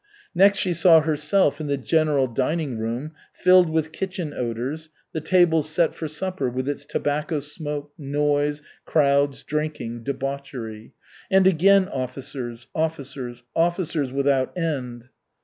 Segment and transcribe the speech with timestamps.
[0.33, 5.69] Next she saw herself in the general dining room, filled with kitchen odors, the tables
[5.69, 10.93] set for supper, with its tobacco smoke, noise, crowds, drinking, debauchery.
[11.29, 15.09] And again officers, officers, officers without end.